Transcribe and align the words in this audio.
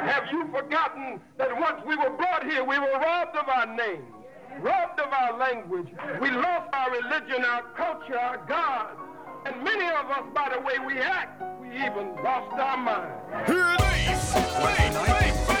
Have 0.00 0.24
you 0.32 0.48
forgotten 0.50 1.20
that 1.36 1.54
once 1.58 1.82
we 1.86 1.96
were 1.96 2.10
brought 2.10 2.44
here, 2.44 2.64
we 2.64 2.78
were 2.78 2.92
robbed 2.92 3.36
of 3.36 3.48
our 3.48 3.66
name, 3.66 4.04
robbed 4.60 4.98
of 4.98 5.12
our 5.12 5.38
language. 5.38 5.88
We 6.20 6.30
lost 6.30 6.68
our 6.72 6.90
religion, 6.90 7.44
our 7.44 7.62
culture, 7.76 8.18
our 8.18 8.38
God. 8.46 8.96
And 9.46 9.62
many 9.62 9.86
of 9.86 10.10
us, 10.10 10.24
by 10.34 10.50
the 10.54 10.60
way 10.60 10.78
we 10.86 10.98
act, 11.00 11.42
we 11.60 11.68
even 11.68 12.14
lost 12.22 12.52
our 12.58 12.76
mind. 12.76 13.12
Faith, 13.46 14.34
faith, 14.34 15.06
faith, 15.06 15.46
faith. 15.46 15.59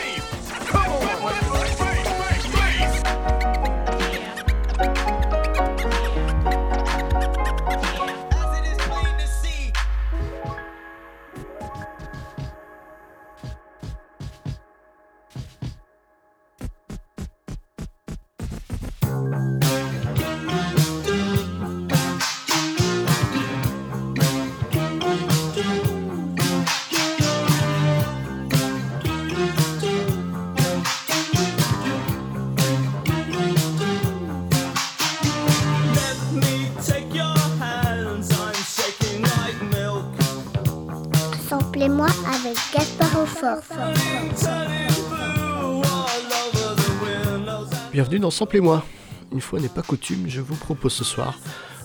Bienvenue 47.92 48.18
dans 48.18 48.30
Sample 48.30 48.56
et 48.56 48.60
moi. 48.60 48.84
Une 49.32 49.40
fois 49.40 49.60
n'est 49.60 49.68
pas 49.68 49.82
coutume, 49.82 50.28
je 50.28 50.40
vous 50.40 50.56
propose 50.56 50.92
ce 50.92 51.04
soir 51.04 51.34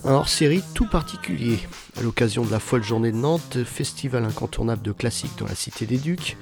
un 0.06 0.12
hors-série 0.12 0.62
tout 0.74 0.86
particulier. 0.86 1.58
À 1.98 2.02
l'occasion 2.02 2.44
de 2.44 2.50
la 2.50 2.60
folle 2.60 2.84
journée 2.84 3.10
de 3.10 3.16
Nantes, 3.16 3.64
festival 3.64 4.24
incontournable 4.24 4.82
de 4.82 4.92
classiques 4.92 5.36
dans 5.38 5.46
la 5.46 5.54
Cité 5.54 5.86
des 5.86 5.98
Ducs, 5.98 6.36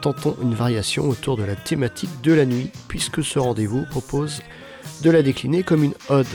tentons 0.00 0.36
une 0.42 0.54
variation 0.54 1.08
autour 1.08 1.36
de 1.36 1.42
la 1.42 1.56
thématique 1.56 2.20
de 2.22 2.32
la 2.32 2.46
nuit, 2.46 2.70
puisque 2.88 3.24
ce 3.24 3.38
rendez-vous 3.38 3.84
propose 3.90 4.42
de 5.02 5.10
la 5.10 5.22
décliner 5.22 5.62
comme 5.62 5.84
une 5.84 5.94
ode. 6.08 6.26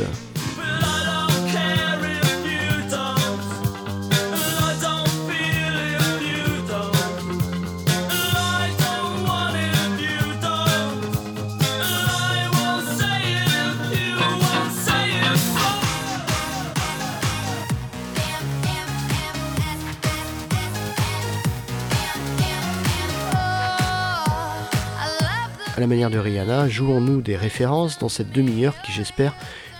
De 26.09 26.19
Rihanna, 26.19 26.69
jouons-nous 26.69 27.21
des 27.21 27.35
références 27.35 27.97
dans 27.97 28.09
cette 28.09 28.31
demi-heure 28.31 28.79
qui, 28.83 28.91
j'espère, 28.91 29.33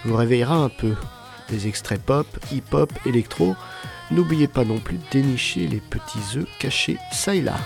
vous 0.05 0.15
réveillera 0.15 0.55
un 0.55 0.69
peu. 0.69 0.95
Des 1.49 1.67
extraits 1.67 2.01
pop, 2.01 2.25
hip-hop, 2.51 2.91
électro. 3.05 3.55
N'oubliez 4.09 4.47
pas 4.47 4.65
non 4.65 4.79
plus 4.79 4.97
de 4.97 5.03
dénicher 5.11 5.67
les 5.67 5.81
petits 5.81 6.37
œufs 6.37 6.47
cachés 6.57 6.97
ça 7.11 7.35
et 7.35 7.41
là. 7.41 7.57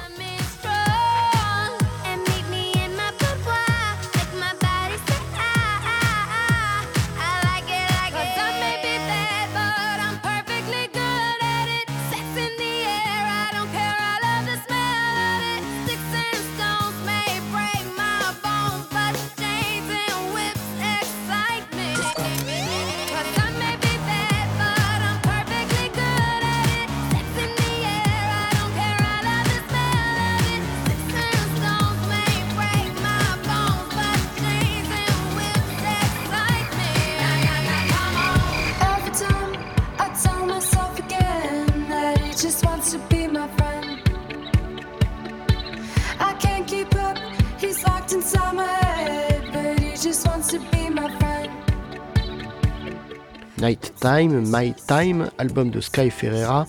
My 54.28 54.74
Time, 54.88 55.30
album 55.38 55.70
de 55.70 55.80
Sky 55.80 56.10
Ferreira, 56.10 56.66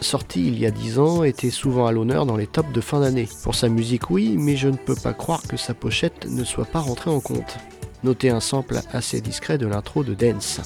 sorti 0.00 0.46
il 0.46 0.58
y 0.58 0.66
a 0.66 0.70
10 0.70 0.98
ans, 0.98 1.24
était 1.24 1.50
souvent 1.50 1.86
à 1.86 1.92
l'honneur 1.92 2.26
dans 2.26 2.36
les 2.36 2.46
tops 2.46 2.72
de 2.72 2.80
fin 2.80 3.00
d'année. 3.00 3.28
Pour 3.42 3.54
sa 3.54 3.68
musique, 3.68 4.10
oui, 4.10 4.36
mais 4.36 4.56
je 4.56 4.68
ne 4.68 4.76
peux 4.76 4.94
pas 4.94 5.14
croire 5.14 5.42
que 5.42 5.56
sa 5.56 5.72
pochette 5.72 6.26
ne 6.28 6.44
soit 6.44 6.66
pas 6.66 6.80
rentrée 6.80 7.10
en 7.10 7.20
compte. 7.20 7.56
Notez 8.04 8.28
un 8.28 8.40
sample 8.40 8.80
assez 8.92 9.20
discret 9.20 9.56
de 9.56 9.66
l'intro 9.66 10.04
de 10.04 10.14
Dance. 10.14 10.60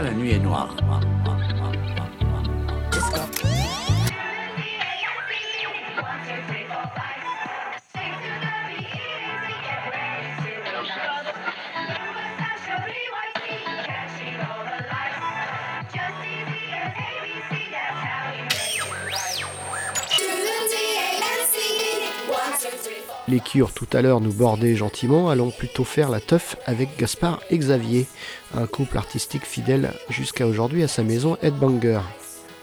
La 0.00 0.12
nuit 0.12 0.30
est 0.30 0.38
noire? 0.38 0.81
Les 23.32 23.40
cures 23.40 23.72
tout 23.72 23.86
à 23.94 24.02
l'heure 24.02 24.20
nous 24.20 24.34
bordaient 24.34 24.76
gentiment, 24.76 25.30
allons 25.30 25.50
plutôt 25.50 25.84
faire 25.84 26.10
la 26.10 26.20
teuf 26.20 26.56
avec 26.66 26.98
Gaspard 26.98 27.40
et 27.48 27.56
Xavier, 27.56 28.06
un 28.54 28.66
couple 28.66 28.98
artistique 28.98 29.46
fidèle 29.46 29.94
jusqu'à 30.10 30.46
aujourd'hui 30.46 30.82
à 30.82 30.88
sa 30.88 31.02
maison 31.02 31.38
Headbanger. 31.40 32.02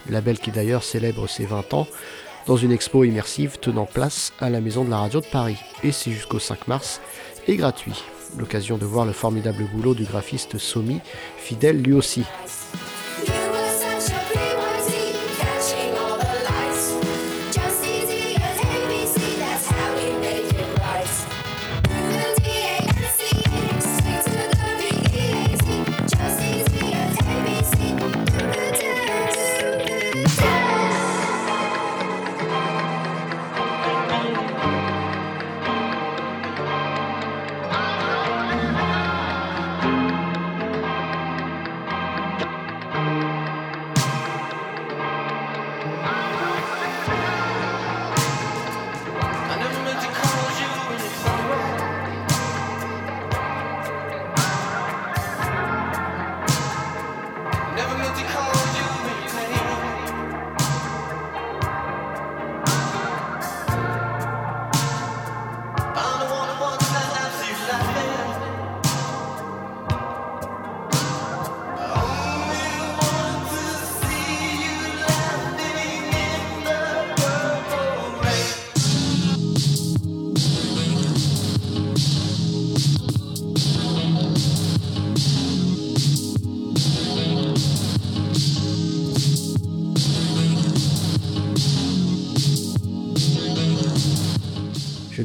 Label 0.08 0.38
qui 0.38 0.52
d'ailleurs 0.52 0.84
célèbre 0.84 1.28
ses 1.28 1.44
20 1.44 1.74
ans 1.74 1.88
dans 2.46 2.56
une 2.56 2.70
expo 2.70 3.02
immersive 3.02 3.58
tenant 3.58 3.84
place 3.84 4.32
à 4.38 4.48
la 4.48 4.60
Maison 4.60 4.84
de 4.84 4.90
la 4.90 4.98
Radio 4.98 5.20
de 5.20 5.26
Paris. 5.26 5.58
Et 5.82 5.90
c'est 5.90 6.12
jusqu'au 6.12 6.38
5 6.38 6.68
mars 6.68 7.00
et 7.48 7.56
gratuit. 7.56 8.04
L'occasion 8.38 8.78
de 8.78 8.86
voir 8.86 9.06
le 9.06 9.12
formidable 9.12 9.64
boulot 9.74 9.94
du 9.94 10.04
graphiste 10.04 10.56
Somi, 10.56 11.00
fidèle 11.36 11.82
lui 11.82 11.94
aussi. 11.94 12.22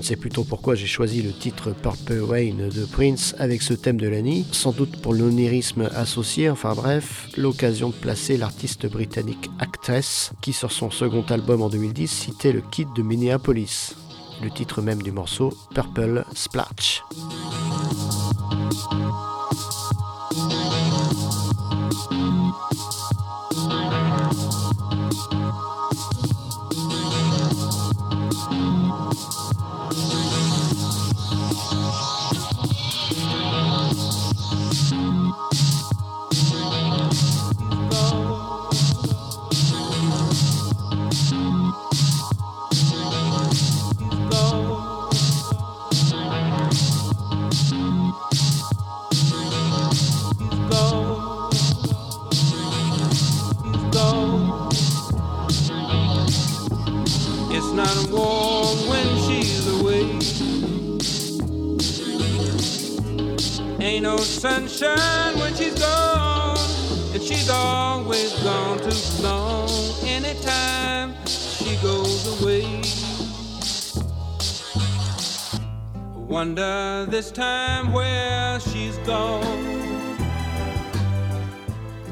Sais 0.06 0.16
plutôt 0.16 0.44
pourquoi 0.44 0.76
j'ai 0.76 0.86
choisi 0.86 1.24
le 1.24 1.34
titre 1.34 1.72
Purple 1.72 2.22
Rain 2.22 2.70
de 2.72 2.86
Prince 2.86 3.34
avec 3.40 3.64
ce 3.64 3.74
thème 3.74 4.00
de 4.00 4.08
la 4.08 4.22
nuit, 4.22 4.46
sans 4.52 4.72
doute 4.72 5.02
pour 5.02 5.16
l'onirisme 5.16 5.90
associé, 5.96 6.48
enfin 6.48 6.76
bref, 6.76 7.28
l'occasion 7.38 7.90
de 7.90 7.96
placer 7.96 8.38
l'artiste 8.38 8.86
britannique 8.86 9.50
Actress, 9.58 10.32
qui 10.42 10.54
sur 10.54 10.72
son 10.72 10.92
second 10.92 11.24
album 11.24 11.64
en 11.64 11.70
2010 11.70 12.08
citait 12.08 12.52
le 12.52 12.62
kit 12.62 12.86
de 12.96 13.02
Minneapolis, 13.02 13.96
le 14.44 14.52
titre 14.52 14.84
même 14.84 15.02
du 15.02 15.12
morceau 15.12 15.52
Purple 15.74 16.24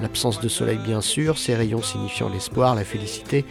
L'absence 0.01 0.39
de 0.39 0.47
soleil 0.47 0.77
bien 0.77 1.01
sûr, 1.01 1.37
ses 1.37 1.55
rayons 1.55 1.81
signifiant 1.81 2.29
l'espoir, 2.29 2.75
la 2.75 2.83
félicité, 2.83 3.43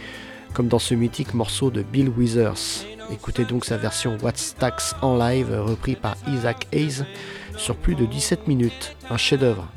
comme 0.53 0.69
dans 0.69 0.79
ce 0.79 0.93
mythique 0.93 1.33
morceau 1.33 1.69
de 1.69 1.81
Bill 1.81 2.07
Withers. 2.07 2.85
Écoutez 3.11 3.43
donc 3.43 3.65
sa 3.65 3.75
version 3.75 4.17
What's 4.21 4.55
Tax 4.57 4.95
en 5.01 5.17
live 5.17 5.53
repris 5.53 5.95
par 5.95 6.15
Isaac 6.27 6.67
Hayes 6.71 7.03
sur 7.57 7.75
plus 7.75 7.95
de 7.95 8.05
17 8.05 8.47
minutes, 8.47 8.95
un 9.09 9.17
chef-d'œuvre. 9.17 9.67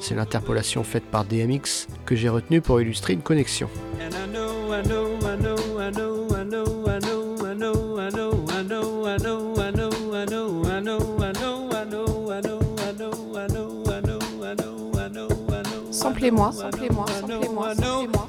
C'est 0.00 0.16
l'interpolation 0.16 0.82
faite 0.82 1.04
par 1.04 1.24
DMX 1.24 1.86
que 2.06 2.16
j'ai 2.16 2.28
retenue 2.28 2.60
pour 2.60 2.80
illustrer 2.80 3.12
une 3.12 3.22
connexion. 3.22 3.70
Samplez-moi, 16.28 16.52
samplez-moi, 16.52 17.06
samplez-moi, 17.08 17.74
samplez-moi. 17.74 18.26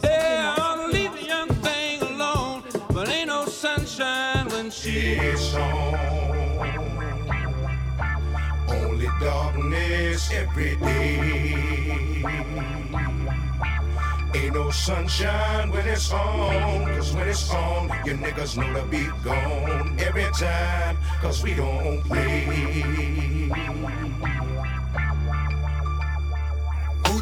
Only 8.70 9.10
darkness 9.20 10.32
every 10.32 10.78
day. 10.78 12.24
Ain't 14.34 14.54
no 14.54 14.72
sunshine 14.72 15.70
when 15.72 15.86
it's 15.88 16.14
on, 16.14 16.86
cause 16.96 17.14
when 17.14 17.28
it's 17.28 17.52
on, 17.52 17.90
your 18.06 18.16
niggas 18.16 18.56
know 18.56 18.72
the 18.74 18.84
beat 18.88 19.12
gone 19.26 19.98
every 20.00 20.30
time, 20.40 20.98
cause 21.22 21.44
we 21.44 21.54
don't 21.54 22.02
play. 22.06 23.50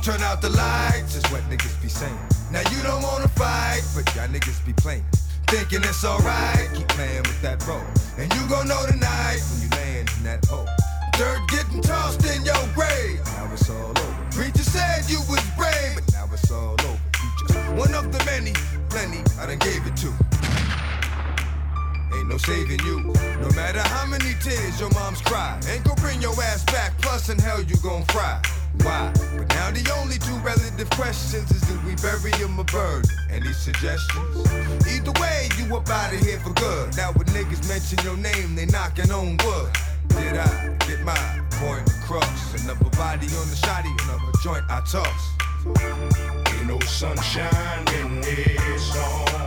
Turn 0.03 0.21
out 0.21 0.41
the 0.41 0.49
lights 0.51 1.15
is 1.15 1.23
what 1.33 1.41
niggas 1.49 1.81
be 1.81 1.89
saying. 1.89 2.17
Now 2.49 2.61
you 2.71 2.81
don't 2.81 3.03
wanna 3.03 3.27
fight, 3.27 3.83
but 3.93 4.07
y'all 4.15 4.29
niggas 4.29 4.65
be 4.65 4.71
playing. 4.71 5.03
Thinking 5.47 5.83
it's 5.83 6.05
alright, 6.05 6.69
keep 6.73 6.87
playing 6.87 7.23
with 7.23 7.41
that 7.41 7.59
rope. 7.67 7.83
And 8.17 8.33
you 8.33 8.47
gon' 8.47 8.69
know 8.69 8.85
tonight 8.87 9.43
when 9.51 9.61
you 9.63 9.69
land 9.75 10.09
in 10.15 10.23
that 10.23 10.45
hole. 10.45 10.65
Dirt 11.19 11.41
getting 11.49 11.81
tossed 11.81 12.23
in 12.23 12.45
your 12.45 12.55
grave. 12.73 13.19
Now 13.35 13.51
it's 13.51 13.69
all 13.69 13.91
over. 13.91 14.27
Preacher 14.31 14.63
said 14.63 15.09
you 15.09 15.19
was 15.27 15.43
brave, 15.59 15.95
but 15.95 16.07
now 16.13 16.29
it's 16.31 16.49
all 16.51 16.79
over. 16.87 17.01
You 17.19 17.29
just 17.43 17.59
one 17.75 17.93
of 17.93 18.09
the 18.09 18.23
many, 18.23 18.53
plenty 18.87 19.19
I 19.41 19.47
done 19.47 19.59
gave 19.59 19.85
it 19.85 19.97
to. 20.07 20.09
Ain't 22.15 22.29
no 22.29 22.37
saving 22.37 22.79
you. 22.85 23.11
No 23.43 23.49
matter 23.59 23.81
how 23.81 24.05
many 24.05 24.35
tears 24.39 24.79
your 24.79 24.89
mom's 24.91 25.19
cry. 25.19 25.59
Ain't 25.67 25.83
gon' 25.83 25.97
bring 25.97 26.21
your 26.21 26.31
ass 26.43 26.63
back, 26.63 26.97
plus 27.01 27.27
in 27.27 27.37
hell 27.39 27.61
you 27.61 27.75
gon' 27.83 28.05
fry. 28.05 28.39
Why? 28.83 29.11
But 29.37 29.49
now 29.49 29.71
the 29.71 29.91
only 29.99 30.17
two 30.19 30.35
relative 30.45 30.89
questions 30.91 31.51
is 31.51 31.61
do 31.61 31.79
we 31.85 31.95
bury 31.95 32.31
him 32.31 32.59
or 32.59 32.65
burn? 32.65 33.03
Any 33.29 33.53
suggestions? 33.53 34.37
Either 34.87 35.11
way, 35.21 35.49
you 35.57 35.75
up 35.75 35.89
out 35.89 36.13
of 36.13 36.19
here 36.19 36.39
for 36.39 36.53
good. 36.53 36.95
Now 36.97 37.11
when 37.13 37.27
niggas 37.27 37.67
mention 37.67 37.99
your 38.03 38.17
name, 38.17 38.55
they 38.55 38.65
knocking 38.65 39.11
on 39.11 39.37
wood. 39.45 39.71
Did 40.09 40.37
I 40.37 40.75
get 40.87 41.01
my 41.01 41.41
point 41.51 41.89
across? 41.89 42.63
Another 42.63 42.89
body 42.97 43.27
on 43.27 43.47
the 43.49 43.57
shotty, 43.57 43.93
another 44.05 44.31
joint 44.41 44.63
I 44.69 44.81
toss. 44.81 45.37
Ain't 46.53 46.67
no 46.67 46.79
sunshine 46.81 47.85
when 47.85 48.23
it's 48.23 48.95
on. 48.95 49.46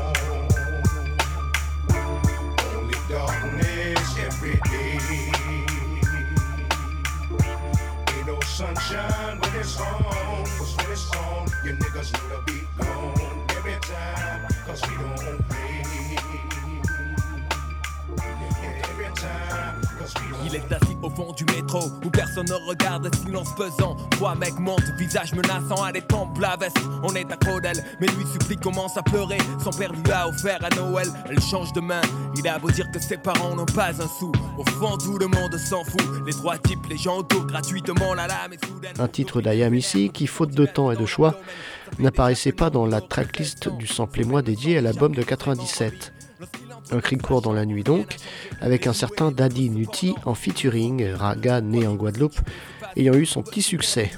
Sunshine 8.60 9.40
when 9.40 9.54
it's 9.56 9.80
on. 9.80 10.44
Cause 10.58 10.76
when 10.76 10.92
it's 10.92 11.10
on, 11.16 11.48
your 11.64 11.76
niggas 11.76 12.12
know 12.12 12.36
the 12.36 12.42
beat 12.46 12.66
gone 12.76 13.46
every 13.56 13.78
time. 13.80 14.46
Cause 14.66 14.82
we 14.86 14.94
don't 14.96 15.20
Il 20.44 20.54
est 20.54 20.72
assis 20.72 20.96
au 21.02 21.10
fond 21.10 21.32
du 21.32 21.44
métro 21.44 21.80
où 22.04 22.10
personne 22.10 22.46
ne 22.46 22.68
regarde, 22.68 23.14
silence 23.16 23.54
pesant. 23.56 23.96
Trois 24.10 24.34
mecs 24.34 24.58
montent, 24.58 24.90
visage 24.98 25.32
menaçant 25.34 25.82
à 25.82 25.92
des 25.92 26.02
tempes 26.02 26.38
la 26.38 26.56
veste. 26.56 26.78
On 27.02 27.14
est 27.14 27.26
à 27.30 27.36
d'elle, 27.60 27.84
mais 28.00 28.06
lui 28.06 28.26
supplie, 28.32 28.56
commence 28.56 28.96
à 28.96 29.02
pleurer. 29.02 29.38
Son 29.62 29.70
père 29.70 29.92
lui 29.92 30.12
a 30.12 30.28
offert 30.28 30.58
à 30.64 30.74
Noël, 30.74 31.08
elle 31.28 31.40
change 31.40 31.72
de 31.72 31.80
main. 31.80 32.00
Il 32.36 32.46
a 32.48 32.58
beau 32.58 32.70
dire 32.70 32.90
que 32.92 33.00
ses 33.00 33.16
parents 33.16 33.54
n'ont 33.54 33.66
pas 33.66 33.90
un 33.90 34.08
sou. 34.18 34.32
Au 34.58 34.64
fond, 34.64 34.96
tout 34.96 35.18
le 35.18 35.26
monde 35.26 35.56
s'en 35.56 35.84
fout. 35.84 36.02
Les 36.26 36.32
trois 36.32 36.58
types, 36.58 36.86
les 36.88 36.96
gens 36.96 37.18
autour, 37.18 37.46
gratuitement 37.46 38.14
la 38.14 38.26
lame 38.26 38.52
et 38.52 38.66
soudain. 38.66 38.90
Un 38.98 39.08
titre 39.08 39.40
d'Ayam 39.40 39.74
ici 39.74 40.10
qui, 40.10 40.26
faute 40.26 40.52
de 40.52 40.66
temps 40.66 40.90
et 40.90 40.96
de 40.96 41.06
choix, 41.06 41.34
n'apparaissait 41.98 42.52
pas 42.52 42.70
dans 42.70 42.86
la 42.86 43.00
tracklist 43.00 43.68
du 43.68 43.86
sample 43.86 44.24
moi 44.24 44.42
dédié 44.42 44.78
à 44.78 44.80
l'album 44.80 45.14
de 45.14 45.22
97. 45.22 46.12
Un 46.92 47.00
cri 47.00 47.18
court 47.18 47.40
dans 47.40 47.52
la 47.52 47.66
nuit 47.66 47.84
donc, 47.84 48.16
avec 48.60 48.86
un 48.86 48.92
certain 48.92 49.30
Daddy 49.30 49.70
Nutti 49.70 50.14
en 50.24 50.34
featuring, 50.34 51.12
raga 51.12 51.60
né 51.60 51.86
en 51.86 51.94
Guadeloupe, 51.94 52.40
ayant 52.96 53.14
eu 53.14 53.26
son 53.26 53.42
petit 53.42 53.62
succès. 53.62 54.10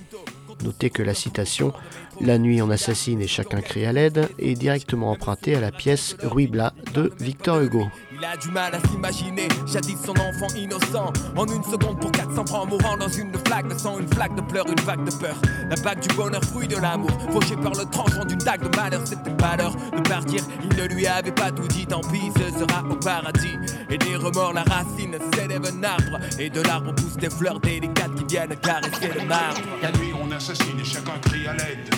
Notez 0.63 0.91
que 0.91 1.03
la 1.03 1.15
citation 1.15 1.73
La 2.21 2.39
nuit 2.39 2.63
on 2.63 2.71
assassine 2.71 3.21
et 3.21 3.27
chacun 3.27 3.61
crie 3.61 3.87
à 3.87 3.93
l'aide 3.93 4.29
est 4.39 4.55
directement 4.55 5.11
empruntée 5.11 5.55
à 5.55 5.61
la 5.61 5.73
pièce 5.73 6.17
Ruibla 6.23 6.73
de 6.95 7.13
Victor 7.19 7.61
Hugo. 7.61 7.87
Il 8.15 8.25
a 8.25 8.37
du 8.37 8.51
mal 8.51 8.73
à 8.75 8.89
s'imaginer, 8.89 9.49
jadis 9.67 9.97
son 10.05 10.13
enfant 10.13 10.47
innocent. 10.57 11.13
En 11.37 11.47
une 11.47 11.65
seconde 11.65 11.99
pour 12.01 12.13
400 12.13 12.47
francs, 12.47 12.69
mourant 12.69 12.97
dans 12.97 13.09
une 13.09 13.33
flaque 13.47 13.69
de 13.69 13.77
sang, 13.77 13.99
une 13.99 14.07
flaque 14.07 14.37
de 14.37 14.43
pleurs, 14.43 14.69
une 14.69 14.81
vague 14.85 15.05
de 15.05 15.11
peur. 15.11 15.35
La 15.69 15.77
bague 15.83 16.01
du 16.01 16.15
bonheur, 16.15 16.45
fruit 16.45 16.69
de 16.69 16.77
l'amour, 16.77 17.11
fauché 17.33 17.57
par 17.57 17.73
le 17.73 17.85
tranchant 17.91 18.25
d'une 18.25 18.39
dague 18.39 18.71
de 18.71 18.77
malheur. 18.77 19.01
C'était 19.05 19.35
pas 19.35 19.57
l'heure 19.57 19.75
de 19.75 20.09
partir, 20.09 20.41
il 20.63 20.77
ne 20.77 20.87
lui 20.87 21.07
avait 21.07 21.33
pas 21.33 21.51
tout 21.51 21.67
dit, 21.67 21.87
tant 21.87 22.01
pis, 22.03 22.31
ce 22.37 22.61
sera 22.61 22.85
au 22.89 22.95
paradis. 22.95 23.57
Et 23.93 23.99
des 23.99 24.17
remords, 24.17 24.55
la 24.55 24.63
racine 24.63 25.19
s'élève 25.35 25.67
un 25.67 25.85
arbre. 25.85 26.19
Et 26.39 26.49
de 26.49 26.63
l'arbre 26.63 26.95
poussent 26.95 27.19
des 27.19 27.29
fleurs 27.29 27.61
délicates 27.61 28.15
qui 28.15 28.25
viennent 28.25 28.57
caresser 28.57 29.11
le 29.15 29.27
marbre. 29.27 29.61
La 29.83 29.93
nuit, 29.93 30.15
on 30.19 30.31
assassine 30.31 30.81
et 30.81 30.85
chacun 30.85 31.19
crie 31.21 31.47
à 31.47 31.53
l'aide. 31.53 31.95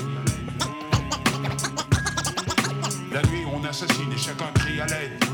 La 3.13 3.23
nuit, 3.23 3.45
on 3.55 3.65
assassine 3.65 4.13
et 4.13 4.19
chacun 4.19 4.51
crie 4.55 4.81
à 4.81 4.87
l'aide. 4.87 5.25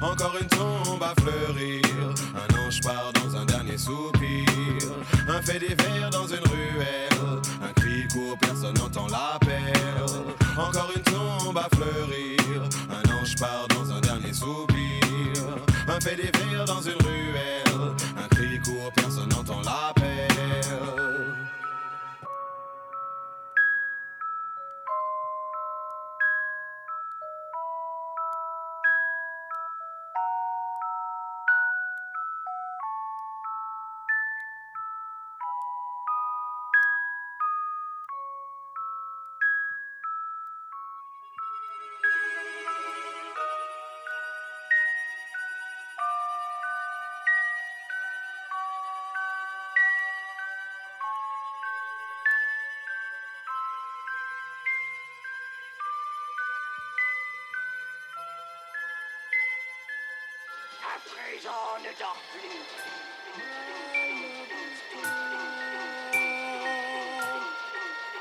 Encore 0.00 0.36
une 0.40 0.46
tombe 0.46 1.02
à 1.02 1.12
fleurir. 1.20 1.82
Un 2.36 2.64
ange 2.64 2.80
part 2.82 3.12
dans 3.14 3.36
un 3.36 3.44
dernier 3.44 3.76
soupir. 3.76 4.46
Un 5.28 5.42
fait 5.42 5.58
divers 5.58 6.10
dans 6.10 6.28
une 6.28 6.46
ruelle. 6.48 7.42
Un 7.64 7.72
cri 7.80 8.06
court, 8.12 8.38
personne 8.40 8.74
n'entend 8.74 9.08
l'appel. 9.08 9.74
Encore 10.56 10.92
une 10.94 11.02
tombe 11.02 11.58
à 11.58 11.68
fleurir. 11.74 12.62
Un 12.90 13.20
ange 13.20 13.34
part 13.40 13.66
dans 13.68 13.76
un 13.76 13.81
dernier 13.81 13.81
soupir, 14.42 15.46
un 15.88 15.98
pédéphile 15.98 16.64
dans 16.66 16.80
une 16.80 17.00
ruelle. 17.06 17.71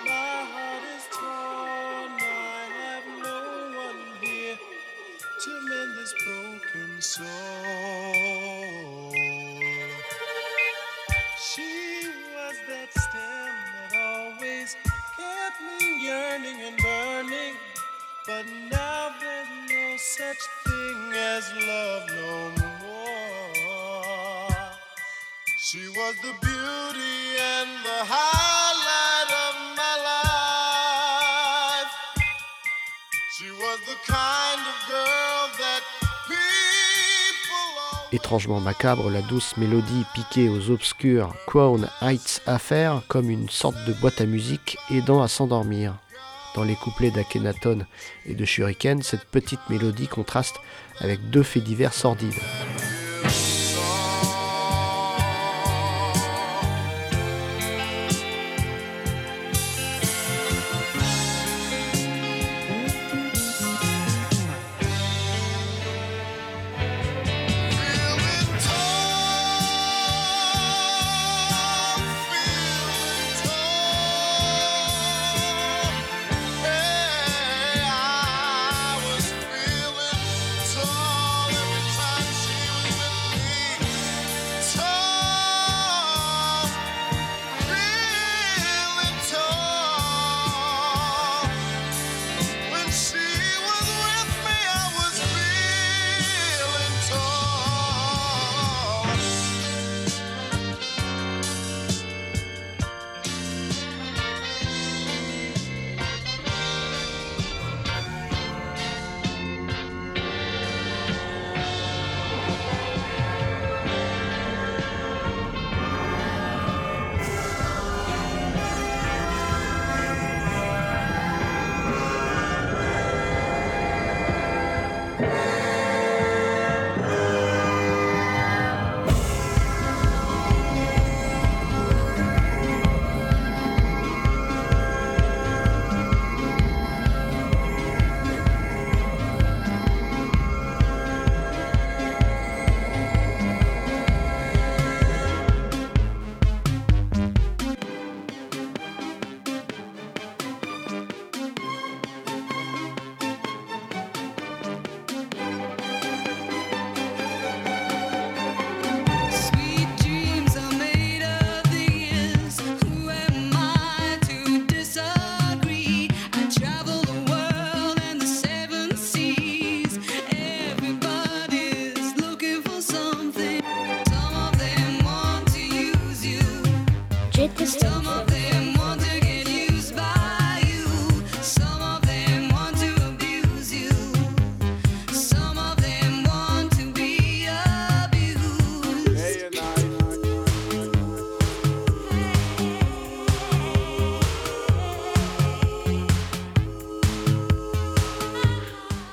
My 0.06 0.46
heart 0.52 0.84
is 0.96 1.06
torn. 1.12 2.12
I 2.22 2.64
have 2.80 3.08
no 3.22 3.42
one 3.76 4.02
here 4.22 4.58
to 5.44 5.52
mend 5.70 5.92
this 5.98 6.14
broken 6.26 6.92
soul. 7.02 7.26
She 11.38 12.08
was 12.34 12.58
that 12.70 12.90
stem 12.94 13.54
that 13.74 13.94
always 14.00 14.78
kept 15.18 15.60
me 15.80 16.06
yearning 16.06 16.60
and 16.62 16.78
burning. 16.78 17.56
But 18.28 18.46
now 18.72 19.14
there's 19.20 19.50
no 19.70 19.98
such 19.98 20.42
thing 20.64 21.14
as 21.14 21.52
love 21.68 22.08
no 22.10 22.50
more. 22.52 22.61
She 25.72 25.88
was 25.96 26.16
the 26.22 26.34
beauty 26.42 27.40
and 27.40 27.70
the 27.86 28.04
Étrangement 38.12 38.60
macabre, 38.60 39.10
la 39.10 39.22
douce 39.22 39.56
mélodie 39.56 40.04
piquée 40.14 40.50
aux 40.50 40.72
obscurs 40.72 41.34
Crown 41.48 41.88
Heights 42.02 42.42
affaire 42.46 43.04
comme 43.08 43.30
une 43.30 43.48
sorte 43.48 43.78
de 43.86 43.94
boîte 43.94 44.20
à 44.20 44.26
musique 44.26 44.78
aidant 44.90 45.22
à 45.22 45.30
s'endormir. 45.30 45.96
Dans 46.54 46.66
les 46.66 46.76
couplets 46.76 47.12
d'Akhenaton 47.12 47.86
et 48.26 48.36
de 48.36 48.44
Shuriken, 48.44 49.02
cette 49.04 49.24
petite 49.24 49.62
mélodie 49.70 50.10
contraste 50.10 50.58
avec 51.00 51.30
deux 51.30 51.44
faits 51.44 51.64
divers 51.64 51.94
sordides. 51.94 52.34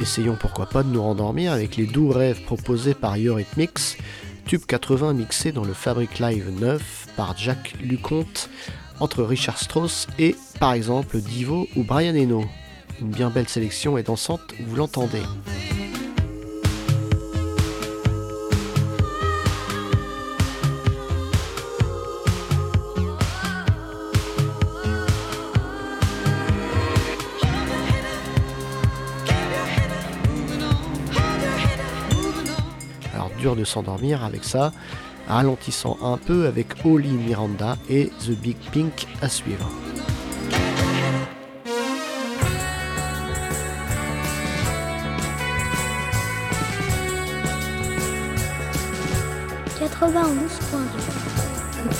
Essayons 0.08 0.38
pourquoi 0.40 0.64
pas 0.64 0.82
de 0.82 0.88
nous 0.88 1.02
rendormir 1.02 1.52
avec 1.52 1.76
les 1.76 1.84
doux 1.84 2.08
rêves 2.08 2.42
proposés 2.44 2.94
par 2.94 3.18
Eurythmics, 3.18 3.98
tube 4.46 4.64
80 4.66 5.12
mixé 5.12 5.52
dans 5.52 5.66
le 5.66 5.74
Fabric 5.74 6.18
Live 6.18 6.50
9 6.58 7.08
par 7.14 7.36
Jack 7.36 7.74
Luconte 7.78 8.48
entre 9.00 9.22
Richard 9.22 9.58
Strauss 9.58 10.06
et 10.18 10.34
par 10.60 10.72
exemple 10.72 11.18
Divo 11.18 11.68
ou 11.76 11.84
Brian 11.84 12.14
Eno. 12.14 12.46
Une 13.02 13.10
bien 13.10 13.28
belle 13.28 13.50
sélection 13.50 13.98
et 13.98 14.02
dansante, 14.02 14.54
vous 14.66 14.76
l'entendez. 14.76 15.20
Dur 33.48 33.56
de 33.56 33.64
s'endormir 33.64 34.24
avec 34.24 34.44
ça, 34.44 34.72
ralentissant 35.26 35.96
un 36.02 36.18
peu 36.18 36.46
avec 36.46 36.84
Holly 36.84 37.12
Miranda 37.12 37.76
et 37.88 38.10
The 38.26 38.32
Big 38.32 38.58
Pink 38.72 39.06
à 39.22 39.28
suivre. 39.28 39.70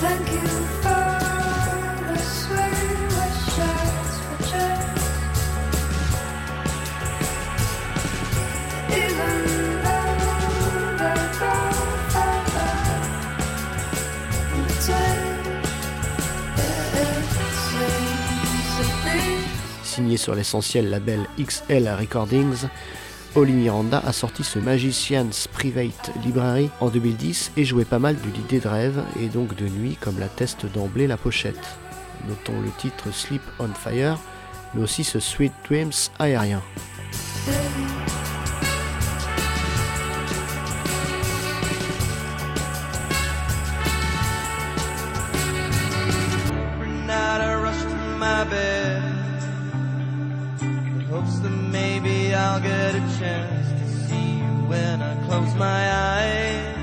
Thank 0.00 0.28
you 0.84 0.97
Signé 19.98 20.16
sur 20.16 20.36
l'essentiel 20.36 20.90
label 20.90 21.26
XL 21.40 21.88
Recordings, 21.88 22.68
Oli 23.34 23.52
Miranda 23.52 23.98
a 23.98 24.12
sorti 24.12 24.44
ce 24.44 24.60
Magician's 24.60 25.48
Private 25.48 26.12
Library 26.24 26.70
en 26.78 26.88
2010 26.88 27.50
et 27.56 27.64
jouait 27.64 27.84
pas 27.84 27.98
mal 27.98 28.14
de 28.14 28.30
l'idée 28.32 28.60
de 28.60 28.68
rêve 28.68 29.02
et 29.20 29.26
donc 29.26 29.56
de 29.56 29.66
nuit 29.66 29.98
comme 30.00 30.20
l'atteste 30.20 30.66
d'emblée 30.72 31.08
la 31.08 31.16
pochette. 31.16 31.78
Notons 32.28 32.60
le 32.60 32.70
titre 32.78 33.12
Sleep 33.12 33.42
on 33.58 33.74
Fire, 33.74 34.20
mais 34.72 34.84
aussi 34.84 35.02
ce 35.02 35.18
Sweet 35.18 35.52
Dreams 35.68 35.90
aérien. 36.20 36.62
I'll 52.58 52.64
get 52.64 52.96
a 52.96 53.18
chance 53.20 53.68
to 53.70 53.86
see 54.08 54.38
you 54.38 54.52
when 54.66 55.00
I 55.00 55.14
close 55.26 55.54
my 55.54 55.92
eyes. 55.94 56.74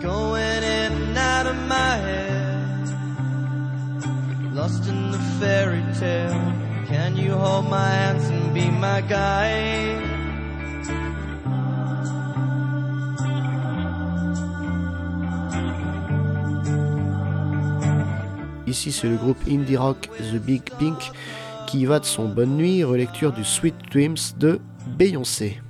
Going 0.00 0.62
in 0.62 0.92
and 0.92 1.18
out 1.18 1.46
of 1.46 1.56
my 1.68 1.96
head, 2.06 2.88
lost 4.54 4.88
in 4.88 5.10
the 5.10 5.18
fairy 5.38 5.84
tale. 6.00 6.40
Can 6.86 7.14
you 7.14 7.32
hold 7.32 7.66
my 7.68 7.90
hands 7.90 8.26
and 8.30 8.54
be 8.54 8.70
my 8.70 9.02
guide? 9.02 10.03
C'est 18.92 19.08
le 19.08 19.16
groupe 19.16 19.38
indie 19.48 19.76
rock 19.76 20.10
The 20.18 20.36
Big 20.36 20.62
Pink 20.78 21.12
qui 21.66 21.80
y 21.80 21.84
va 21.86 22.00
de 22.00 22.04
son 22.04 22.28
Bonne 22.28 22.56
Nuit, 22.56 22.84
relecture 22.84 23.32
du 23.32 23.44
Sweet 23.44 23.74
Dreams 23.90 24.16
de 24.38 24.60
Beyoncé. 24.86 25.60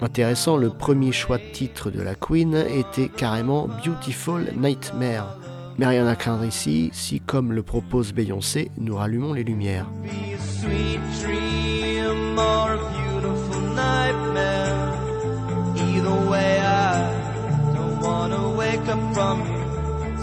Intéressant, 0.00 0.56
le 0.56 0.70
premier 0.70 1.12
choix 1.12 1.38
de 1.38 1.50
titre 1.52 1.90
de 1.90 2.00
la 2.00 2.14
Queen 2.14 2.54
était 2.54 3.08
carrément 3.08 3.68
Beautiful 3.84 4.52
Nightmare. 4.56 5.36
Mais 5.78 5.86
rien 5.86 6.06
à 6.06 6.16
craindre 6.16 6.44
ici, 6.44 6.90
si 6.92 7.20
comme 7.20 7.52
le 7.52 7.62
propose 7.62 8.12
Beyoncé, 8.12 8.70
nous 8.78 8.96
rallumons 8.96 9.32
les 9.32 9.44
lumières. 9.44 9.86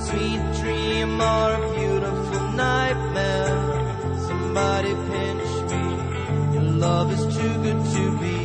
sweet 0.08 0.40
dream 0.62 1.20
or 1.20 1.77
nightmare. 2.58 4.18
Somebody 4.28 4.94
pinch 5.10 5.54
me. 5.72 5.84
Your 6.56 6.68
love 6.86 7.12
is 7.14 7.24
too 7.38 7.54
good 7.64 7.82
to 7.96 8.04
be 8.20 8.37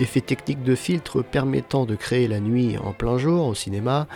Effet 0.00 0.20
technique 0.20 0.62
de 0.62 0.76
filtre 0.76 1.22
permettant 1.22 1.84
de 1.84 1.96
créer 1.96 2.28
la 2.28 2.38
nuit 2.38 2.76
en 2.78 2.92
plein 2.92 3.18
jour 3.18 3.46
au 3.46 3.54
cinéma, 3.54 4.06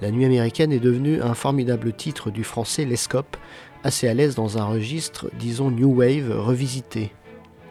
La 0.00 0.10
Nuit 0.10 0.24
américaine 0.24 0.72
est 0.72 0.78
devenue 0.78 1.20
un 1.20 1.34
formidable 1.34 1.92
titre 1.92 2.30
du 2.30 2.44
français 2.44 2.84
Lescope, 2.84 3.36
assez 3.84 4.08
à 4.08 4.14
l'aise 4.14 4.34
dans 4.34 4.56
un 4.56 4.64
registre, 4.64 5.28
disons 5.38 5.70
New 5.70 5.92
Wave, 5.92 6.30
revisité. 6.30 7.12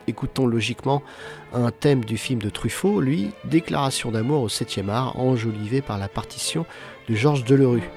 Écoutons 0.07 0.45
logiquement 0.45 1.01
un 1.51 1.71
thème 1.71 2.05
du 2.05 2.17
film 2.17 2.41
de 2.41 2.49
Truffaut, 2.49 3.01
lui, 3.01 3.31
Déclaration 3.45 4.11
d'amour 4.11 4.43
au 4.43 4.49
7e 4.49 4.89
art, 4.89 5.19
enjolivé 5.19 5.81
par 5.81 5.97
la 5.97 6.07
partition 6.07 6.65
de 7.09 7.15
Georges 7.15 7.43
Delerue. 7.43 7.89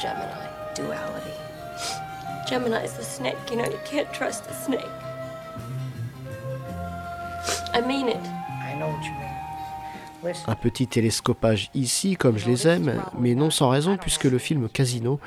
Gemini 0.00 0.48
duality. 0.74 1.32
Gemini 2.48 2.84
is 2.84 2.92
the 2.94 3.04
snake, 3.04 3.36
you 3.50 3.56
know, 3.56 3.64
you 3.64 3.78
can't 3.84 4.12
trust 4.12 4.44
a 4.46 4.54
snake. 4.54 4.80
I 7.74 7.80
mean 7.80 8.08
it. 8.08 8.16
I 8.16 8.74
know 8.78 8.88
what 8.88 9.04
you 9.04 9.12
mean. 9.12 9.28
Listen, 10.24 10.44
Un 10.50 10.54
petit 10.54 10.86
télescopage 10.86 11.70
ici, 11.74 12.16
comme 12.16 12.38
je 12.38 12.46
les 12.46 12.68
aime, 12.68 13.02
mais 13.18 13.34
non 13.34 13.50
sans 13.50 13.68
raison, 13.70 13.96
puisque 13.96 14.24
le 14.24 14.38
film 14.38 14.68
Casino, 14.68 15.18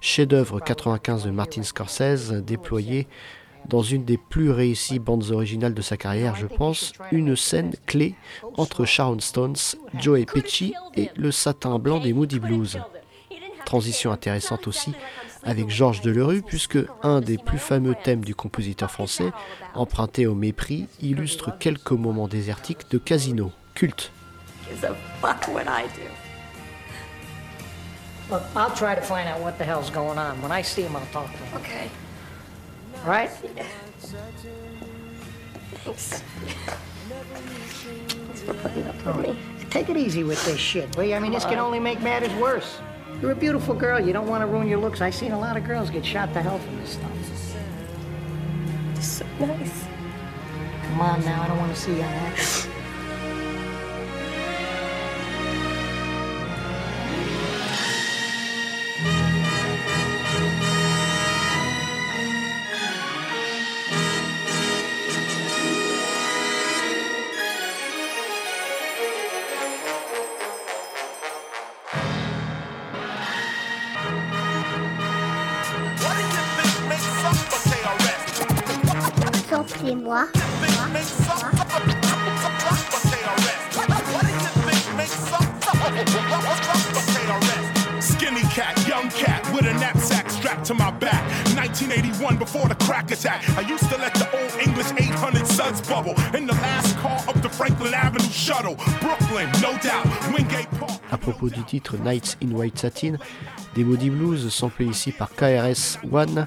chef-d'œuvre 0.00 0.58
95 0.60 1.24
de 1.24 1.30
Martin 1.30 1.62
Scorsese, 1.62 2.32
déployé 2.32 3.06
dans 3.68 3.82
une 3.82 4.04
des 4.04 4.16
plus 4.16 4.50
réussies 4.50 4.98
bandes 4.98 5.30
originales 5.30 5.74
de 5.74 5.82
sa 5.82 5.96
carrière, 5.96 6.34
je 6.34 6.46
pense, 6.46 6.92
une 7.12 7.36
scène 7.36 7.72
clé 7.86 8.14
entre 8.56 8.84
Sharon 8.84 9.20
Stones, 9.20 9.56
Joey 9.94 10.24
Pesci 10.24 10.74
et 10.96 11.10
le 11.16 11.30
satin 11.30 11.78
blanc 11.78 12.00
des 12.00 12.12
Moody 12.12 12.40
Blues. 12.40 12.80
Transition 13.70 14.10
intéressante 14.10 14.66
aussi 14.66 14.92
avec 15.44 15.70
Georges 15.70 16.00
Delerue, 16.00 16.42
puisque 16.42 16.78
un 17.04 17.20
des 17.20 17.38
plus 17.38 17.60
fameux 17.60 17.94
thèmes 17.94 18.24
du 18.24 18.34
compositeur 18.34 18.90
français, 18.90 19.30
emprunté 19.74 20.26
au 20.26 20.34
mépris, 20.34 20.88
illustre 21.00 21.56
quelques 21.56 21.92
moments 21.92 22.26
désertiques 22.26 22.90
de 22.90 22.98
Casino, 22.98 23.52
culte. 23.76 24.10
Look, 28.28 28.42
I'll 28.56 28.74
try 28.74 28.96
to 28.96 29.02
find 29.02 29.28
out 29.28 29.40
what 29.40 29.52
the 29.52 29.64
hell's 29.64 29.90
going 29.90 30.18
on. 30.18 30.42
When 30.42 30.50
I 30.50 30.62
see 30.64 30.82
him, 30.82 30.96
I'll 30.96 31.06
talk 31.12 31.30
to 31.30 31.38
him. 31.38 31.60
Okay. 31.60 31.88
All 33.04 33.10
right? 33.10 33.30
Thanks. 35.84 36.22
Thanks 38.26 38.40
for 38.42 38.54
putting 38.54 38.88
up 38.88 39.16
with 39.16 39.28
me. 39.28 39.36
Take 39.70 39.90
it 39.90 39.96
easy 39.96 40.24
with 40.24 40.44
this 40.44 40.58
shit, 40.58 40.96
will 40.96 41.04
you? 41.04 41.14
I 41.14 41.20
mean, 41.20 41.30
this 41.30 41.44
can 41.44 41.60
only 41.60 41.78
make 41.78 42.02
matters 42.02 42.34
worse. 42.34 42.80
You're 43.20 43.32
a 43.32 43.36
beautiful 43.36 43.74
girl. 43.74 44.00
You 44.00 44.14
don't 44.14 44.26
want 44.26 44.40
to 44.42 44.46
ruin 44.46 44.66
your 44.66 44.78
looks. 44.78 45.02
I've 45.02 45.14
seen 45.14 45.32
a 45.32 45.38
lot 45.38 45.56
of 45.58 45.64
girls 45.64 45.90
get 45.90 46.04
shot 46.04 46.32
to 46.32 46.40
hell 46.40 46.58
from 46.58 46.76
this 46.80 46.90
stuff. 46.90 47.10
Just 48.94 49.18
so 49.18 49.26
nice. 49.38 49.84
Come 50.84 51.00
on 51.02 51.24
now, 51.24 51.42
I 51.42 51.48
don't 51.48 51.58
want 51.58 51.74
to 51.74 51.80
see 51.80 51.92
you 51.92 52.00
unhappy. 52.00 52.59
Skinny 88.00 88.42
cat, 88.50 88.74
young 88.88 89.08
cat 89.10 89.48
with 89.54 89.66
a 89.66 89.74
knapsack 89.74 90.28
strapped 90.30 90.64
to 90.64 90.74
my 90.74 90.90
back. 90.90 91.22
1981 91.54 92.38
before 92.38 92.66
the 92.66 92.74
crack 92.86 93.12
attack. 93.12 93.48
I 93.56 93.60
used 93.60 93.88
to 93.88 93.96
let 93.98 94.12
the 94.14 94.28
old 94.36 94.52
English 94.60 94.90
800 94.98 95.46
suds 95.46 95.80
bubble 95.88 96.16
in 96.34 96.48
the 96.48 96.54
last 96.54 96.98
car 96.98 97.20
up 97.28 97.40
the 97.40 97.48
Franklin 97.48 97.94
Avenue 97.94 98.32
shuttle. 98.32 98.74
Brooklyn, 99.00 99.48
no 99.62 99.78
doubt. 99.78 100.06
Wingate 100.34 100.70
Park. 100.80 100.90
À 101.12 101.18
propos 101.18 101.50
du 101.50 101.62
titre 101.62 101.96
Nights 101.98 102.36
in 102.42 102.50
White 102.50 102.78
Satin, 102.78 103.16
des 103.74 103.84
Moody 103.84 104.10
Blues 104.10 104.48
samplés 104.52 104.86
ici 104.86 105.12
par 105.12 105.30
KRS-One, 105.36 106.46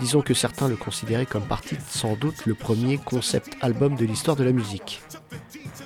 disons 0.00 0.20
que 0.20 0.34
certains 0.34 0.68
le 0.68 0.76
considéraient 0.76 1.26
comme 1.26 1.46
partie 1.46 1.76
sans 1.88 2.16
doute 2.16 2.46
le 2.46 2.54
premier 2.54 2.98
concept 2.98 3.56
album 3.60 3.96
de 3.96 4.04
l'histoire 4.04 4.36
de 4.36 4.44
la 4.44 4.52
musique. 4.52 5.02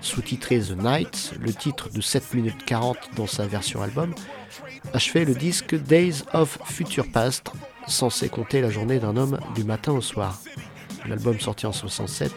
Sous-titré 0.00 0.60
The 0.60 0.76
Night, 0.76 1.34
le 1.40 1.52
titre 1.52 1.90
de 1.90 2.00
7 2.00 2.34
minutes 2.34 2.64
40 2.64 2.96
dans 3.16 3.26
sa 3.26 3.46
version 3.46 3.82
album, 3.82 4.14
achevait 4.92 5.24
le 5.24 5.34
disque 5.34 5.74
Days 5.74 6.22
of 6.32 6.58
Future 6.64 7.06
Past, 7.10 7.50
censé 7.86 8.28
compter 8.28 8.60
la 8.60 8.70
journée 8.70 8.98
d'un 8.98 9.16
homme 9.16 9.38
du 9.54 9.64
matin 9.64 9.92
au 9.92 10.00
soir. 10.00 10.40
L'album 11.06 11.38
sorti 11.40 11.66
en 11.66 11.72
67 11.72 12.32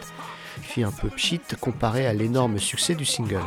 fit 0.62 0.82
un 0.82 0.90
peu 0.90 1.08
pchit 1.08 1.40
comparé 1.60 2.06
à 2.06 2.12
l'énorme 2.12 2.58
succès 2.58 2.94
du 2.94 3.04
single. 3.04 3.42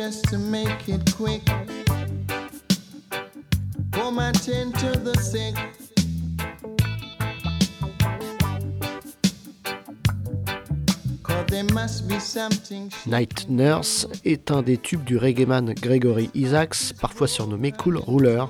Just 0.00 0.30
to 0.30 0.38
make 0.38 0.88
it 0.88 1.14
quick. 1.14 1.42
Night 13.06 13.50
Nurse 13.50 14.08
est 14.24 14.50
un 14.50 14.62
des 14.62 14.78
tubes 14.78 15.04
du 15.04 15.18
reggaeman 15.18 15.74
Gregory 15.74 16.30
Isaacs, 16.32 16.94
parfois 16.98 17.28
surnommé 17.28 17.72
Cool 17.72 17.98
Ruler, 17.98 18.44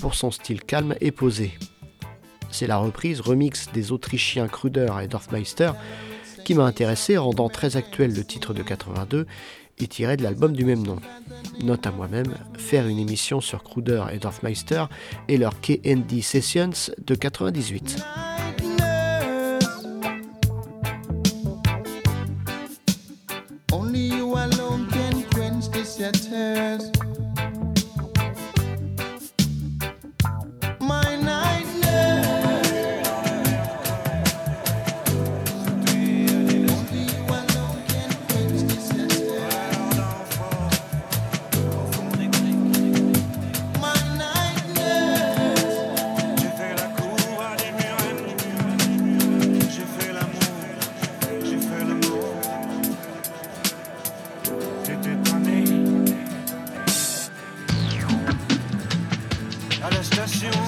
pour 0.00 0.14
son 0.14 0.30
style 0.30 0.62
calme 0.62 0.94
et 1.02 1.10
posé. 1.10 1.52
C'est 2.50 2.66
la 2.66 2.78
reprise 2.78 3.20
remix 3.20 3.70
des 3.74 3.92
Autrichiens 3.92 4.48
Kruder 4.48 4.88
et 5.02 5.08
Dorfmeister 5.08 5.72
qui 6.46 6.54
m'a 6.54 6.64
intéressé, 6.64 7.18
rendant 7.18 7.48
très 7.48 7.76
actuel 7.76 8.14
le 8.14 8.24
titre 8.24 8.54
de 8.54 8.62
82 8.62 9.26
et 9.78 9.86
tiré 9.86 10.16
de 10.16 10.22
l'album 10.22 10.52
du 10.52 10.64
même 10.64 10.82
nom. 10.82 10.96
Note 11.62 11.86
à 11.86 11.90
moi-même, 11.90 12.34
faire 12.58 12.86
une 12.86 12.98
émission 12.98 13.40
sur 13.40 13.62
Kruder 13.62 14.04
et 14.12 14.18
Dorfmeister 14.18 14.84
et 15.28 15.36
leur 15.36 15.60
KND 15.60 16.22
Sessions 16.22 16.70
de 16.98 17.14
98. 17.14 17.96
Cause 60.26 60.65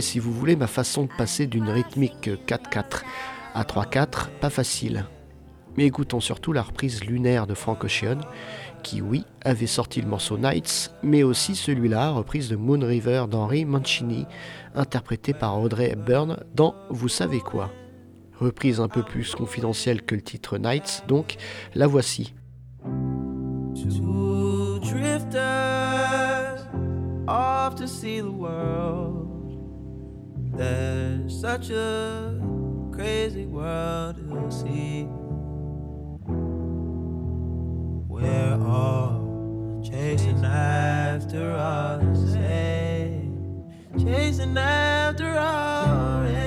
Si 0.00 0.18
vous 0.20 0.32
voulez 0.32 0.54
ma 0.54 0.68
façon 0.68 1.04
de 1.04 1.10
passer 1.18 1.46
d'une 1.46 1.68
rythmique 1.68 2.30
4-4 2.46 3.02
à 3.54 3.62
3-4, 3.64 4.28
pas 4.40 4.48
facile. 4.48 5.06
Mais 5.76 5.86
écoutons 5.86 6.20
surtout 6.20 6.52
la 6.52 6.62
reprise 6.62 7.02
lunaire 7.04 7.46
de 7.48 7.54
Frank 7.54 7.82
Ocean, 7.82 8.20
qui, 8.84 9.02
oui, 9.02 9.24
avait 9.44 9.66
sorti 9.66 10.00
le 10.00 10.06
morceau 10.08 10.38
Nights, 10.38 10.94
mais 11.02 11.24
aussi 11.24 11.56
celui-là, 11.56 12.10
reprise 12.10 12.48
de 12.48 12.56
Moon 12.56 12.78
River 12.80 13.24
d'Henry 13.28 13.64
Mancini, 13.64 14.26
interprété 14.74 15.34
par 15.34 15.60
Audrey 15.60 15.90
Hepburn 15.90 16.36
dans 16.54 16.74
Vous 16.90 17.08
savez 17.08 17.40
quoi. 17.40 17.70
Reprise 18.38 18.80
un 18.80 18.88
peu 18.88 19.02
plus 19.02 19.34
confidentielle 19.34 20.02
que 20.02 20.14
le 20.14 20.22
titre 20.22 20.58
Nights, 20.58 21.04
donc 21.08 21.36
la 21.74 21.88
voici. 21.88 22.34
There's 30.54 31.40
such 31.40 31.70
a 31.70 32.38
crazy 32.92 33.46
world 33.46 34.16
to 34.16 34.50
see. 34.50 35.06
We're 38.06 38.58
all 38.66 39.82
chasing 39.82 40.44
after 40.44 41.52
our 41.52 42.14
same, 42.14 43.64
eh? 43.94 43.98
chasing 44.04 44.58
after 44.58 45.26
our 45.26 46.22
river 46.22 46.42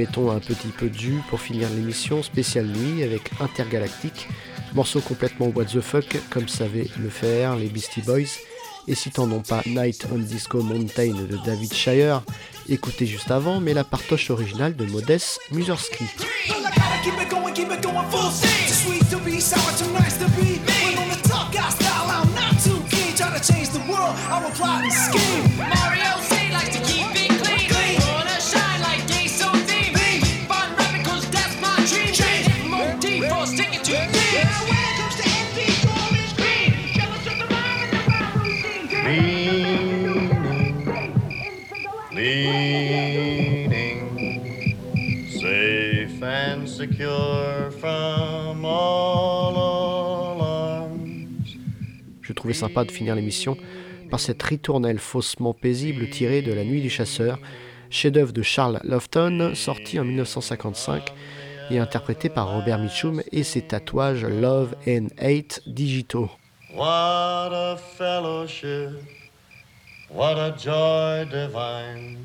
exile. 0.00 0.20
Remettons 0.20 0.30
un 0.30 0.40
petit 0.40 0.68
peu 0.68 0.88
de 0.88 1.20
pour 1.28 1.40
finir 1.40 1.68
l'émission 1.70 2.22
spéciale 2.22 2.66
nuit 2.66 3.02
avec 3.02 3.30
Intergalactique, 3.40 4.28
morceau 4.74 5.00
complètement 5.00 5.48
what 5.48 5.66
the 5.66 5.80
fuck 5.80 6.16
comme 6.30 6.48
savaient 6.48 6.88
le 6.98 7.08
faire 7.08 7.56
les 7.56 7.68
Beastie 7.68 8.02
Boys. 8.02 8.38
Et 8.88 8.94
citant 8.94 9.26
non 9.26 9.40
pas 9.40 9.62
Night 9.66 10.06
on 10.10 10.18
Disco 10.18 10.62
Mountain 10.62 11.12
de 11.12 11.38
David 11.44 11.72
Shire, 11.72 12.22
écoutez 12.68 13.06
juste 13.06 13.30
avant, 13.30 13.60
mais 13.60 13.74
la 13.74 13.84
partoche 13.84 14.30
originale 14.30 14.74
de 14.74 14.86
Modest 14.86 15.40
Mussorgsky. 15.52 16.04
Well, 16.04 16.64
I 16.64 16.70
gotta 16.74 17.02
keep 17.04 17.14
it 17.20 17.30
Je 52.20 52.32
trouvais 52.34 52.54
sympa 52.54 52.84
de 52.84 52.90
finir 52.90 53.14
l'émission 53.14 53.56
par 54.10 54.20
cette 54.20 54.42
ritournelle 54.42 54.98
faussement 54.98 55.54
paisible 55.54 56.10
tirée 56.10 56.42
de 56.42 56.52
La 56.52 56.64
Nuit 56.64 56.82
du 56.82 56.90
Chasseur, 56.90 57.38
chef-d'œuvre 57.88 58.32
de 58.32 58.42
Charles 58.42 58.80
Lofton, 58.84 59.52
sorti 59.54 59.98
en 59.98 60.04
1955 60.04 61.14
et 61.70 61.78
interprété 61.78 62.28
par 62.28 62.52
Robert 62.52 62.78
Mitchum 62.78 63.22
et 63.32 63.44
ses 63.44 63.62
tatouages 63.62 64.26
Love 64.26 64.74
and 64.86 65.06
Hate 65.18 65.62
digitaux. 65.66 66.30
What 66.74 67.50
a 67.52 67.76
fellowship, 67.76 68.90
what 70.10 70.36
a 70.36 70.54
joy 70.56 71.24
divine, 71.30 72.18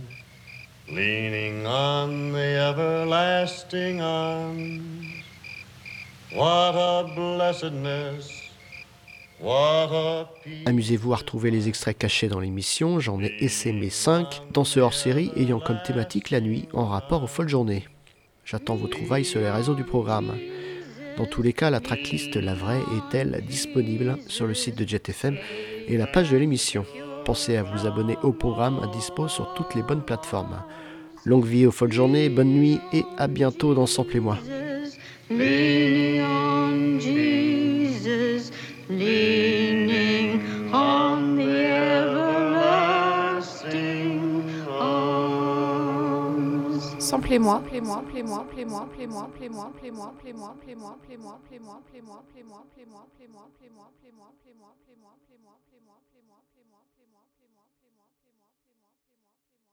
leaning 0.88 1.66
on 1.66 2.32
the 2.34 2.58
everlasting 2.58 4.02
arms. 4.02 4.92
What 6.25 6.25
a 6.25 6.25
blessedness, 6.25 6.25
what 6.25 6.25
a 6.25 6.25
peace. 6.25 6.25
Amusez-vous 10.66 11.14
à 11.14 11.16
retrouver 11.16 11.50
les 11.50 11.70
extraits 11.70 11.98
cachés 11.98 12.28
dans 12.28 12.42
l'émission, 12.42 13.00
j'en 13.00 13.22
ai 13.22 13.34
essaimé 13.40 13.90
5 13.90 14.42
dans 14.52 14.66
ce 14.66 14.82
hors-série 14.82 15.32
ayant 15.38 15.60
comme 15.62 15.80
thématique 15.86 16.32
la 16.32 16.42
nuit 16.42 16.68
en 16.74 16.86
rapport 16.86 17.24
aux 17.24 17.28
folles 17.28 17.48
journées. 17.48 17.86
J'attends 18.44 18.76
vos 18.76 18.88
trouvailles 18.88 19.24
sur 19.24 19.40
les 19.40 19.50
réseaux 19.50 19.76
du 19.76 19.86
programme. 19.86 20.38
Dans 21.18 21.26
tous 21.26 21.42
les 21.42 21.54
cas, 21.54 21.70
la 21.70 21.80
tracklist 21.80 22.36
La 22.36 22.54
Vraie 22.54 22.82
est-elle 22.98 23.42
disponible 23.48 24.18
sur 24.28 24.46
le 24.46 24.54
site 24.54 24.78
de 24.78 24.86
JetFM 24.86 25.38
et 25.88 25.96
la 25.98 26.08
page 26.08 26.32
de 26.32 26.38
l'émission? 26.38 26.86
Pensez 27.24 27.56
à 27.56 27.64
vous 27.64 27.88
abonner 27.88 28.18
au 28.24 28.34
programme 28.34 28.90
dispo 28.92 29.30
sur 29.30 29.54
toutes 29.54 29.74
les 29.74 29.84
bonnes 29.84 30.04
plateformes. 30.04 30.62
Longue 31.24 31.46
vie 31.46 31.66
aux 31.66 31.72
folles 31.72 31.94
journées, 31.94 32.28
bonne 32.28 32.54
nuit 32.54 32.80
et 32.92 33.04
à 33.18 33.28
bientôt 33.28 33.74
dans 33.74 33.86
Sample 33.88 34.18
et 34.18 34.20
moi. 34.20 34.38
Samplez-moi, 47.16 47.64